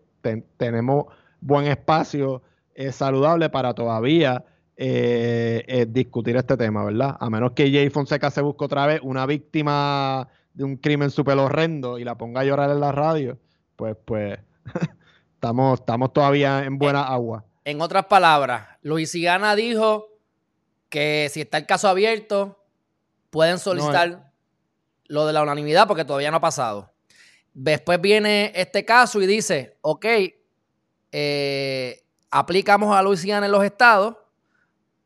tenemos 0.58 1.06
buen 1.42 1.68
espacio 1.68 2.42
eh, 2.76 2.92
saludable 2.92 3.50
para 3.50 3.74
todavía 3.74 4.46
eh, 4.76 5.64
eh, 5.68 5.88
discutir 5.90 6.38
este 6.38 6.56
tema, 6.56 6.86
¿verdad? 6.86 7.18
A 7.20 7.30
menos 7.30 7.54
que 7.54 7.72
Jay 7.72 7.90
Fonseca 7.90 8.30
se 8.30 8.42
busque 8.42 8.66
otra 8.66 8.86
vez 8.86 9.00
una 9.02 9.26
víctima 9.26 10.28
de 10.54 10.64
un 10.64 10.78
crimen 10.78 11.10
súper 11.10 11.38
horrendo 11.40 11.98
y 11.98 12.04
la 12.04 12.16
ponga 12.16 12.42
a 12.42 12.44
llorar 12.44 12.70
en 12.70 12.80
la 12.80 12.92
radio, 12.92 13.40
pues, 13.76 13.96
pues, 14.06 14.38
estamos, 15.34 15.80
estamos 15.80 16.14
todavía 16.14 16.64
en 16.64 16.78
buena 16.78 17.02
agua. 17.02 17.44
En 17.66 17.82
otras 17.82 18.06
palabras, 18.06 18.68
Luisiana 18.84 19.56
dijo 19.56 20.10
que 20.90 21.28
si 21.32 21.42
está 21.42 21.58
el 21.58 21.66
caso 21.66 21.88
abierto, 21.90 22.64
pueden 23.32 23.58
solicitar 23.58 24.32
lo 25.08 25.26
de 25.26 25.34
la 25.34 25.42
unanimidad 25.42 25.88
porque 25.88 26.06
todavía 26.06 26.32
no 26.32 26.38
ha 26.38 26.42
pasado. 26.42 26.92
Después 27.54 28.00
viene 28.00 28.52
este 28.56 28.86
caso 28.86 29.22
y 29.22 29.26
dice, 29.26 29.78
ok, 29.82 30.06
eh, 31.20 32.04
aplicamos 32.30 32.96
a 32.96 33.02
Luisiana 33.02 33.48
en 33.48 33.52
los 33.52 33.64
estados, 33.64 34.18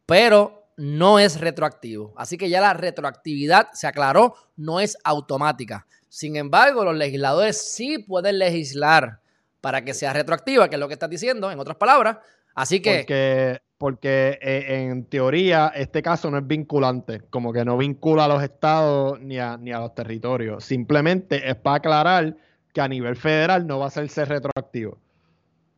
pero 0.06 0.66
no 0.76 1.20
es 1.20 1.40
retroactivo. 1.40 2.14
Así 2.18 2.38
que 2.38 2.50
ya 2.50 2.60
la 2.60 2.74
retroactividad 2.74 3.70
se 3.72 3.88
aclaró, 3.88 4.36
no 4.58 4.82
es 4.82 4.98
automática. 5.06 5.88
Sin 6.10 6.36
embargo, 6.36 6.84
los 6.84 6.98
legisladores 6.98 7.62
sí 7.62 8.00
pueden 8.00 8.40
legislar 8.40 9.22
para 9.62 9.86
que 9.86 9.94
sea 9.94 10.12
retroactiva, 10.12 10.68
que 10.68 10.76
es 10.76 10.80
lo 10.82 10.90
que 10.90 10.96
estás 10.96 11.10
diciendo, 11.10 11.50
en 11.50 11.60
otras 11.60 11.78
palabras. 11.78 12.18
Así 12.56 12.82
que... 12.82 13.62
Porque, 13.78 14.38
eh, 14.42 14.90
en 14.90 15.06
teoría 15.06 15.72
este 15.74 16.04
caso 16.04 16.30
no 16.30 16.38
es 16.38 16.46
vinculante, 16.46 17.22
como 17.32 17.52
que 17.52 17.66
no 17.66 17.78
vincula 17.78 18.26
a 18.26 18.28
los 18.28 18.44
estados 18.44 19.20
ni 19.22 19.40
a, 19.40 19.58
ni 19.58 19.72
a 19.72 19.80
los 19.80 19.96
territorios. 19.96 20.64
Simplemente 20.66 21.50
es 21.50 21.56
para 21.56 21.78
aclarar 21.78 22.36
que 22.74 22.82
a 22.82 22.88
nivel 22.88 23.16
federal 23.16 23.66
no 23.66 23.80
va 23.80 23.88
a 23.88 23.90
ser 23.90 24.08
retroactivo 24.28 25.00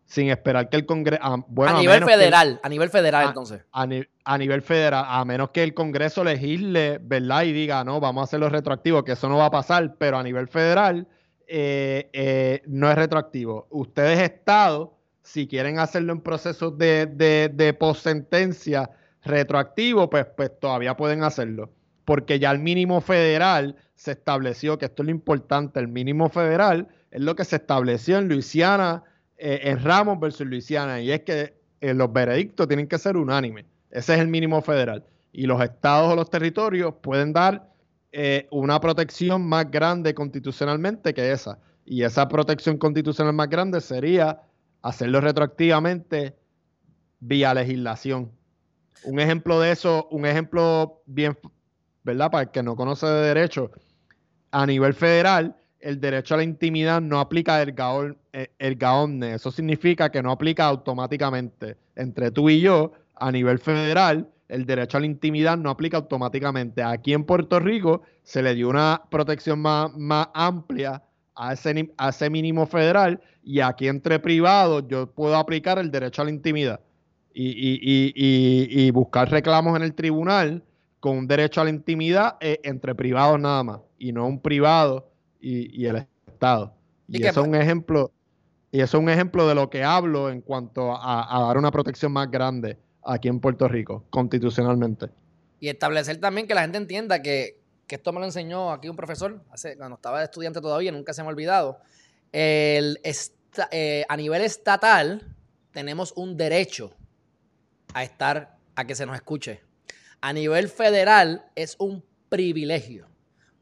sin 0.06 0.30
esperar 0.30 0.70
que 0.70 0.78
el 0.78 0.86
Congreso... 0.86 1.22
Ah, 1.24 1.44
a 1.68 1.80
nivel 1.80 2.04
federal, 2.04 2.60
a 2.62 2.70
nivel 2.70 2.90
federal 2.90 3.28
entonces. 3.30 3.62
A, 3.72 4.38
nivel 4.38 4.62
federal, 4.62 5.06
a 5.08 5.26
menos 5.26 5.50
que 5.50 5.64
el 5.64 5.74
Congreso 5.74 6.24
legisle, 6.24 7.00
¿verdad? 7.02 7.44
Y 7.44 7.54
diga, 7.54 7.84
no, 7.84 8.00
vamos 8.00 8.22
a 8.22 8.24
hacerlo 8.26 8.50
retroactivo, 8.50 9.04
que 9.04 9.14
eso 9.14 9.30
no 9.30 9.38
va 9.38 9.46
a 9.46 9.52
pasar, 9.52 9.96
pero 9.98 10.18
a 10.18 10.24
nivel 10.24 10.48
federal 10.48 11.08
eh, 11.48 12.10
eh, 12.14 12.62
no 12.68 12.90
es 12.90 12.96
retroactivo. 12.96 13.68
Ustedes, 13.70 14.20
Estado, 14.20 14.98
si 15.22 15.48
quieren 15.48 15.80
hacerlo 15.80 16.14
en 16.14 16.22
procesos 16.22 16.78
de, 16.78 17.06
de, 17.06 17.50
de 17.54 17.74
post-sentencia 17.74 18.90
retroactivo, 19.24 20.10
pues, 20.10 20.26
pues 20.36 20.52
todavía 20.60 20.96
pueden 20.96 21.24
hacerlo. 21.24 21.72
Porque 22.06 22.38
ya 22.38 22.52
el 22.52 22.60
mínimo 22.60 23.02
federal 23.02 23.78
se 23.96 24.12
estableció, 24.12 24.78
que 24.78 24.86
esto 24.86 25.02
es 25.04 25.06
lo 25.06 25.12
importante, 25.12 25.80
el 25.80 25.88
mínimo 25.88 26.30
federal 26.30 26.90
es 27.10 27.22
lo 27.22 27.36
que 27.36 27.46
se 27.46 27.56
estableció 27.56 28.18
en 28.18 28.28
Luisiana 28.28 29.04
eh, 29.46 29.60
en 29.70 29.84
Ramos 29.84 30.22
versus 30.22 30.48
Luisiana, 30.48 31.02
y 31.02 31.12
es 31.12 31.20
que 31.24 31.54
eh, 31.82 31.94
los 31.94 32.14
veredictos 32.14 32.66
tienen 32.66 32.88
que 32.88 32.98
ser 32.98 33.18
unánimes. 33.18 33.66
Ese 33.92 34.14
es 34.14 34.22
el 34.22 34.30
mínimo 34.30 34.62
federal. 34.62 35.04
Y 35.34 35.48
los 35.48 35.62
estados 35.62 36.14
o 36.14 36.16
los 36.16 36.30
territorios 36.30 36.94
pueden 37.02 37.34
dar 37.34 37.70
eh, 38.14 38.48
una 38.52 38.80
protección 38.80 39.46
más 39.46 39.70
grande 39.70 40.14
constitucionalmente 40.14 41.14
que 41.14 41.34
esa. 41.34 41.60
Y 41.84 42.04
esa 42.04 42.30
protección 42.30 42.78
constitucional 42.78 43.34
más 43.34 43.50
grande 43.50 43.82
sería 43.82 44.44
hacerlo 44.82 45.20
retroactivamente 45.20 46.38
vía 47.20 47.54
legislación. 47.54 48.32
Un 49.04 49.20
ejemplo 49.20 49.60
de 49.60 49.74
eso, 49.74 50.08
un 50.10 50.26
ejemplo 50.26 51.02
bien, 51.06 51.38
¿verdad? 52.06 52.32
Para 52.32 52.44
el 52.44 52.52
que 52.52 52.64
no 52.64 52.78
conoce 52.78 53.08
de 53.08 53.28
derecho, 53.34 53.72
a 54.52 54.66
nivel 54.66 54.94
federal, 54.94 55.58
el 55.84 56.00
derecho 56.00 56.34
a 56.34 56.38
la 56.38 56.44
intimidad 56.44 57.02
no 57.02 57.20
aplica 57.20 57.62
el 57.62 57.74
gaón, 57.74 58.18
eh, 58.32 58.48
el 58.58 58.76
gaonne. 58.76 59.36
Eso 59.36 59.52
significa 59.52 60.10
que 60.10 60.24
no 60.24 60.32
aplica 60.32 60.66
automáticamente. 60.66 61.76
Entre 61.96 62.32
tú 62.32 62.50
y 62.50 62.62
yo, 62.62 62.94
a 63.16 63.32
nivel 63.32 63.60
federal, 63.60 64.30
el 64.48 64.66
derecho 64.66 64.98
a 64.98 65.02
la 65.02 65.06
intimidad 65.06 65.58
no 65.58 65.70
aplica 65.70 65.98
automáticamente. 65.98 66.82
Aquí 66.82 67.14
en 67.14 67.26
Puerto 67.26 67.60
Rico 67.60 68.02
se 68.24 68.42
le 68.42 68.56
dio 68.56 68.70
una 68.70 69.02
protección 69.12 69.60
más, 69.60 69.94
más 69.98 70.30
amplia 70.34 71.04
a 71.36 71.54
ese, 71.54 71.92
a 71.98 72.10
ese 72.10 72.30
mínimo 72.30 72.66
federal 72.66 73.20
y 73.44 73.60
aquí 73.60 73.88
entre 73.88 74.20
privados 74.20 74.86
yo 74.88 75.08
puedo 75.08 75.36
aplicar 75.36 75.80
el 75.80 75.92
derecho 75.92 76.22
a 76.22 76.26
la 76.26 76.32
intimidad. 76.32 76.80
y, 77.34 78.92
buscar 78.92 79.30
reclamos 79.30 79.76
en 79.76 79.82
el 79.84 79.94
tribunal 79.96 80.64
con 81.00 81.18
un 81.18 81.28
derecho 81.28 81.60
a 81.60 81.64
la 81.66 81.72
intimidad 81.72 82.38
eh, 82.40 82.62
entre 82.64 82.96
privados 82.96 83.38
nada 83.40 83.64
más, 83.64 83.80
y 83.98 84.14
no 84.14 84.26
un 84.26 84.40
privado 84.40 85.13
y, 85.44 85.86
el 85.86 86.08
Estado. 86.28 86.74
Y, 87.08 87.26
eso 87.26 87.42
es 87.42 87.48
un 87.48 87.56
ejemplo, 87.56 88.12
y 88.72 88.80
eso 88.80 88.98
es 88.98 89.04
un 89.04 89.10
ejemplo 89.10 89.48
de 89.48 89.56
lo 89.56 89.70
que 89.70 89.84
hablo 89.84 90.30
en 90.30 90.42
cuanto 90.42 90.96
a, 90.96 91.46
dar 91.48 91.58
una 91.58 91.72
protección 91.72 92.12
más 92.12 92.32
grande 92.32 92.78
aquí 93.04 93.28
en 93.28 93.40
Puerto 93.40 93.68
Rico, 93.68 94.06
constitucionalmente. 94.10 95.10
Y 95.60 95.70
establecer 95.70 96.18
también 96.18 96.48
que 96.48 96.56
la 96.56 96.62
gente 96.62 96.78
entienda 96.78 97.22
que, 97.22 97.62
esto 97.90 98.12
me 98.12 98.20
lo 98.20 98.26
enseñó 98.26 98.72
aquí 98.72 98.90
un 98.90 98.96
profesor, 98.96 99.44
hace, 99.52 99.78
cuando 99.78 99.98
estaba 99.98 100.18
de 100.18 100.26
estudiante 100.26 100.60
todavía, 100.60 100.92
nunca 100.92 101.14
se 101.14 101.22
me 101.22 101.28
ha 101.28 101.30
olvidado. 101.30 101.78
El, 102.32 103.00
eh, 103.70 104.04
a 104.10 104.18
nivel 104.18 104.42
estatal, 104.42 105.36
tenemos 105.72 106.12
un 106.16 106.36
derecho 106.36 106.96
a 107.94 108.04
estar, 108.04 108.58
a 108.74 108.88
que 108.88 108.96
se 108.96 109.06
nos 109.06 109.16
escuche. 109.16 109.62
A 110.22 110.34
nivel 110.34 110.70
federal 110.70 111.46
es 111.54 111.76
un 111.78 112.04
privilegio. 112.30 113.13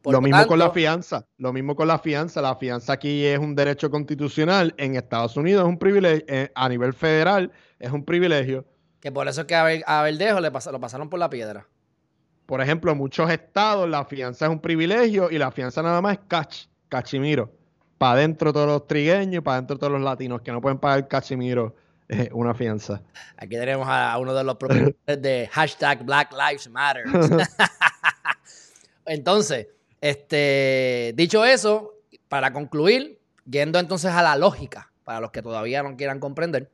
Lo 0.03 0.21
mismo 0.21 0.47
con 0.47 0.59
la 0.59 0.71
fianza, 0.71 1.27
lo 1.37 1.53
mismo 1.53 1.75
con 1.75 1.87
la 1.87 1.99
fianza. 1.99 2.41
La 2.41 2.55
fianza 2.55 2.93
aquí 2.93 3.25
es 3.25 3.39
un 3.39 3.55
derecho 3.55 3.89
constitucional, 3.91 4.73
en 4.77 4.95
Estados 4.95 5.37
Unidos 5.37 5.63
es 5.63 5.69
un 5.69 5.77
privilegio, 5.77 6.25
eh, 6.27 6.51
a 6.55 6.69
nivel 6.69 6.93
federal 6.93 7.51
es 7.79 7.91
un 7.91 8.03
privilegio. 8.03 8.65
Que 8.99 9.11
por 9.11 9.27
eso 9.27 9.41
es 9.41 9.47
que 9.47 9.55
a, 9.55 10.01
Verdejo 10.03 10.39
le 10.39 10.49
lo 10.49 10.79
pasaron 10.79 11.09
por 11.09 11.19
la 11.19 11.29
piedra. 11.29 11.67
Por 12.45 12.61
ejemplo, 12.61 12.91
en 12.91 12.97
muchos 12.97 13.29
estados 13.29 13.89
la 13.89 14.05
fianza 14.05 14.45
es 14.45 14.51
un 14.51 14.59
privilegio 14.59 15.29
y 15.31 15.37
la 15.37 15.51
fianza 15.51 15.81
nada 15.81 16.01
más 16.01 16.13
es 16.13 16.19
cach, 16.27 16.65
cachimiro. 16.89 17.51
Para 17.97 18.13
adentro 18.13 18.51
todos 18.51 18.67
los 18.67 18.87
trigueños, 18.87 19.43
para 19.43 19.57
adentro 19.57 19.77
todos 19.77 19.93
los 19.93 20.01
latinos 20.01 20.41
que 20.41 20.51
no 20.51 20.61
pueden 20.61 20.79
pagar 20.79 21.07
cachimiro 21.07 21.75
una 22.33 22.53
fianza. 22.53 23.01
Aquí 23.37 23.55
tenemos 23.55 23.87
a 23.89 24.17
uno 24.17 24.33
de 24.33 24.43
los 24.43 24.57
propietarios 24.57 25.21
de 25.21 25.49
hashtag 25.51 26.03
Black 26.03 26.33
Lives 26.33 26.69
Matter. 26.69 27.05
entonces, 29.05 29.67
este, 30.01 31.13
dicho 31.15 31.45
eso, 31.45 31.93
para 32.27 32.51
concluir, 32.51 33.21
yendo 33.45 33.79
entonces 33.79 34.11
a 34.11 34.21
la 34.21 34.35
lógica, 34.35 34.91
para 35.03 35.19
los 35.19 35.31
que 35.31 35.41
todavía 35.41 35.83
no 35.83 35.95
quieran 35.95 36.19
comprender, 36.19 36.71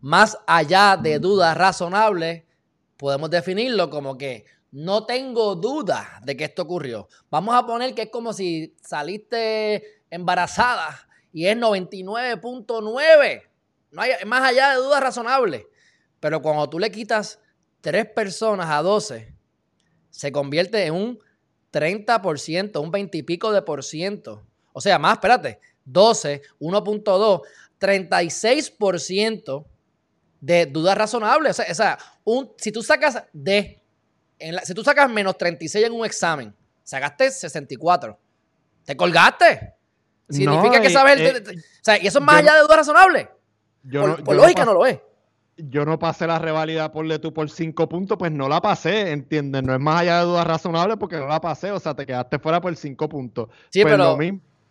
más 0.00 0.38
allá 0.46 0.96
de 0.96 1.18
dudas 1.18 1.56
razonables, 1.56 2.44
podemos 2.96 3.30
definirlo 3.30 3.88
como 3.88 4.18
que 4.18 4.44
no 4.72 5.06
tengo 5.06 5.54
duda 5.54 6.20
de 6.24 6.36
que 6.36 6.44
esto 6.44 6.62
ocurrió. 6.62 7.08
Vamos 7.30 7.54
a 7.54 7.66
poner 7.66 7.94
que 7.94 8.02
es 8.02 8.10
como 8.10 8.32
si 8.32 8.76
saliste 8.82 10.02
embarazada 10.10 11.08
y 11.32 11.46
es 11.46 11.56
99.9 11.56 13.50
no 13.90 14.02
más 14.26 14.42
allá 14.42 14.70
de 14.70 14.76
dudas 14.76 15.00
razonables. 15.00 15.64
Pero 16.20 16.42
cuando 16.42 16.68
tú 16.68 16.78
le 16.78 16.90
quitas 16.90 17.40
tres 17.80 18.06
personas 18.06 18.70
a 18.70 18.82
12, 18.82 19.34
se 20.10 20.32
convierte 20.32 20.84
en 20.84 20.94
un 20.94 21.18
30%, 21.72 22.80
un 22.80 22.90
20 22.90 23.18
y 23.18 23.22
pico 23.22 23.52
de 23.52 23.62
por 23.62 23.84
ciento. 23.84 24.42
O 24.72 24.80
sea, 24.80 24.98
más, 24.98 25.14
espérate, 25.14 25.60
12, 25.84 26.42
1.2, 26.60 27.42
36% 27.80 29.64
de 30.40 30.66
dudas 30.66 30.96
razonables. 30.96 31.58
O 31.58 31.74
sea, 31.74 31.98
un, 32.24 32.52
si 32.56 32.72
tú 32.72 32.82
sacas 32.82 33.24
D, 33.32 33.82
si 34.64 34.74
tú 34.74 34.82
sacas 34.82 35.10
menos 35.10 35.36
36 35.36 35.86
en 35.86 35.92
un 35.92 36.04
examen, 36.04 36.54
sacaste 36.82 37.30
64. 37.30 38.18
Te 38.84 38.96
colgaste. 38.96 39.74
Significa 40.28 40.80
que 40.80 40.90
sabes. 40.90 41.20
Eh, 41.20 41.42
o 41.48 41.84
sea, 41.84 41.98
y 42.02 42.06
eso 42.06 42.18
es 42.20 42.24
más 42.24 42.36
allá 42.36 42.54
de 42.54 42.60
dudas 42.60 42.76
razonables 42.78 43.26
por, 44.24 44.36
lógica 44.36 44.64
no, 44.64 44.74
lo 44.74 44.86
es. 44.86 44.98
Yo 45.68 45.84
no 45.84 45.98
pasé 45.98 46.26
la 46.26 46.38
rivalidad 46.38 46.92
por 46.92 47.06
tú 47.18 47.32
por 47.32 47.50
cinco 47.50 47.88
puntos, 47.88 48.16
pues 48.18 48.32
no 48.32 48.48
la 48.48 48.60
pasé, 48.60 49.10
¿entiendes? 49.12 49.62
No 49.62 49.74
es 49.74 49.80
más 49.80 50.02
allá 50.02 50.20
de 50.20 50.24
dudas 50.26 50.46
razonables 50.46 50.96
porque 50.98 51.16
no 51.16 51.26
la 51.26 51.40
pasé, 51.40 51.70
o 51.70 51.80
sea, 51.80 51.94
te 51.94 52.06
quedaste 52.06 52.38
fuera 52.38 52.60
por 52.60 52.74
cinco 52.76 53.08
puntos. 53.08 53.48
Sí, 53.70 53.82
pues 53.82 53.94
pero... 53.94 54.18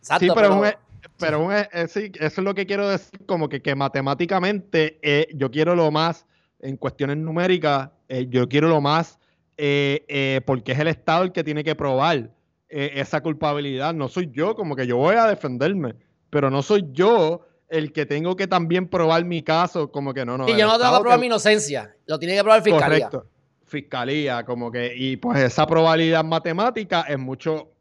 sí, 0.02 0.30
pero, 0.34 0.66
e, 0.66 0.78
pero 1.18 1.54
e, 1.54 1.68
eso 1.74 2.00
es 2.00 2.38
lo 2.38 2.56
que 2.56 2.66
quiero 2.66 2.88
decir, 2.88 3.26
como 3.26 3.50
que, 3.50 3.62
que 3.62 3.76
matemáticamente 3.76 5.00
eh, 5.02 5.28
yo 5.36 5.52
quiero 5.52 5.76
lo 5.76 5.92
más, 5.92 6.26
en 6.62 6.78
cuestiones 6.78 7.18
numéricas, 7.18 7.90
eh, 8.08 8.28
yo 8.30 8.48
quiero 8.48 8.68
lo 8.68 8.82
más, 8.82 9.20
eh, 9.58 10.42
porque 10.46 10.72
es 10.72 10.80
el 10.80 10.88
Estado 10.88 11.24
el 11.24 11.32
que 11.32 11.44
tiene 11.44 11.64
que 11.64 11.76
probar 11.76 12.32
esa 12.70 13.22
culpabilidad, 13.22 13.96
no 13.96 14.08
soy 14.08 14.30
yo, 14.32 14.56
como 14.56 14.76
que 14.76 14.86
yo 14.86 14.98
voy 14.98 15.16
a 15.16 15.26
defenderme, 15.26 15.96
pero 16.30 16.52
no 16.52 16.62
soy 16.62 16.88
yo 16.92 17.49
el 17.70 17.94
que 17.94 18.06
tengo 18.06 18.36
que 18.36 18.48
también 18.48 18.88
probar 18.88 19.26
mi 19.26 19.44
caso, 19.44 19.92
como 19.92 20.14
que 20.14 20.26
no, 20.26 20.38
no. 20.38 20.50
Y 20.50 20.58
yo 20.58 20.68
no 20.68 20.78
tengo 20.78 20.96
que 20.96 21.02
probar 21.02 21.20
mi 21.20 21.28
inocencia, 21.28 21.96
lo 22.06 22.20
tiene 22.20 22.36
que 22.36 22.42
probar 22.42 22.62
fiscalía. 22.62 23.10
Correcto, 23.10 23.28
fiscalía, 23.66 24.44
como 24.44 24.72
que, 24.72 24.94
y 24.96 25.18
pues 25.18 25.40
esa 25.40 25.66
probabilidad 25.68 26.24
matemática 26.24 27.02
es 27.02 27.20
mucho 27.20 27.72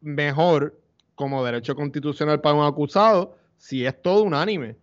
mejor 0.00 0.78
como 1.14 1.44
derecho 1.44 1.74
constitucional 1.74 2.40
para 2.40 2.54
un 2.54 2.64
acusado 2.64 3.36
si 3.56 3.84
es 3.86 4.00
todo 4.00 4.22
unánime. 4.22 4.76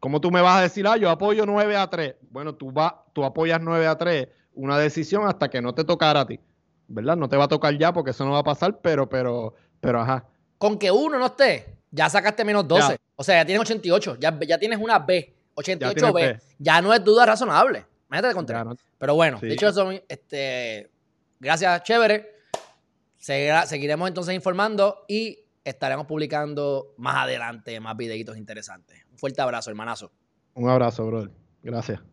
¿Cómo 0.00 0.20
tú 0.20 0.30
me 0.30 0.40
vas 0.40 0.58
a 0.58 0.62
decir, 0.62 0.86
ah, 0.86 0.96
yo 0.96 1.08
apoyo 1.08 1.46
9 1.46 1.76
a 1.76 1.88
3? 1.88 2.16
Bueno, 2.30 2.54
tú, 2.54 2.72
va, 2.72 3.04
tú 3.12 3.24
apoyas 3.24 3.60
9 3.62 3.86
a 3.86 3.96
3 3.96 4.28
una 4.54 4.78
decisión 4.78 5.26
hasta 5.26 5.48
que 5.48 5.62
no 5.62 5.74
te 5.74 5.84
tocara 5.84 6.20
a 6.20 6.26
ti, 6.26 6.40
¿verdad? 6.88 7.16
No 7.16 7.28
te 7.28 7.36
va 7.36 7.44
a 7.44 7.48
tocar 7.48 7.76
ya 7.78 7.92
porque 7.92 8.10
eso 8.10 8.24
no 8.24 8.32
va 8.32 8.40
a 8.40 8.44
pasar, 8.44 8.80
pero, 8.80 9.08
pero, 9.08 9.54
pero, 9.80 10.00
ajá. 10.00 10.26
Con 10.58 10.78
que 10.78 10.90
uno 10.90 11.18
no 11.18 11.26
esté, 11.26 11.76
ya 11.92 12.10
sacaste 12.10 12.44
menos 12.44 12.66
12. 12.66 12.96
O 13.14 13.22
sea, 13.22 13.36
ya 13.36 13.44
tienes 13.44 13.60
88. 13.60 14.16
Ya, 14.18 14.36
ya 14.40 14.58
tienes 14.58 14.78
una 14.80 14.98
B. 14.98 15.36
88B. 15.54 16.40
Ya, 16.58 16.80
no 16.80 16.92
es 16.92 17.04
duda 17.04 17.26
razonable. 17.26 17.86
Imagínate 18.08 18.28
de 18.28 18.34
contar. 18.34 18.66
Pero 18.98 19.14
bueno, 19.14 19.38
dicho 19.40 19.68
eso, 19.68 19.90
este, 20.08 20.90
gracias, 21.38 21.82
chévere. 21.84 22.34
seguiremos 23.18 24.08
entonces 24.08 24.34
informando 24.34 25.04
y 25.06 25.38
estaremos 25.64 26.06
publicando 26.06 26.94
más 26.96 27.24
adelante 27.24 27.78
más 27.80 27.96
videitos 27.96 28.36
interesantes. 28.36 29.04
Un 29.10 29.18
fuerte 29.18 29.40
abrazo, 29.40 29.70
hermanazo. 29.70 30.10
Un 30.54 30.68
abrazo, 30.68 31.06
brother. 31.06 31.30
Gracias. 31.62 32.11